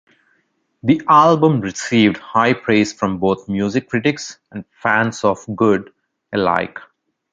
The 0.81 0.99
album 1.07 1.61
received 1.61 2.17
high 2.17 2.53
praise 2.53 2.91
from 2.91 3.19
both 3.19 3.47
music 3.47 3.87
critics 3.87 4.39
and 4.51 4.65
fans 4.71 5.23
of 5.23 5.45
Good 5.55 5.93
alike. 6.33 6.79